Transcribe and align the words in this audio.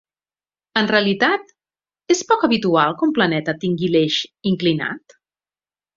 En 0.79 0.87
realitat, 0.91 1.51
és 2.15 2.23
poc 2.31 2.47
habitual 2.49 2.97
que 3.01 3.07
un 3.09 3.15
planeta 3.19 3.55
tingui 3.67 3.93
l'eix 3.97 4.19
inclinat? 4.53 5.21